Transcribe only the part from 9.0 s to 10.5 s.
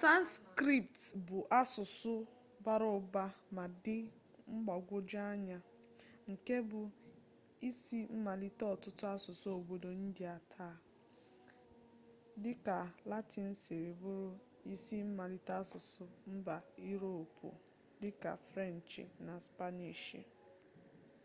asụsụ obodo india